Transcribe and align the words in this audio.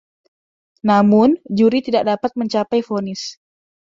Namun, 0.89 1.29
juri 1.57 1.79
tidak 1.87 2.03
dapat 2.11 2.31
mencapai 2.39 2.79
vonis. 2.87 3.23